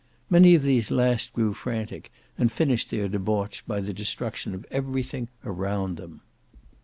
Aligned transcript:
Many 0.31 0.55
of 0.55 0.63
these 0.63 0.89
last 0.89 1.31
grew 1.31 1.53
frantic, 1.53 2.11
and 2.35 2.51
finished 2.51 2.89
their 2.89 3.07
debauch 3.07 3.63
by 3.67 3.81
the 3.81 3.93
destruction 3.93 4.55
of 4.55 4.65
everything 4.71 5.29
around 5.45 5.97
them. 5.97 6.21